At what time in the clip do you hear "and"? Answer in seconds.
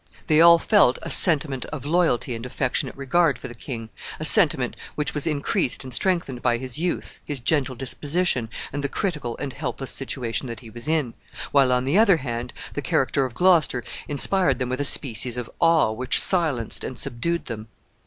2.27-2.43, 5.83-5.93, 8.73-8.83, 9.37-9.53, 16.83-16.97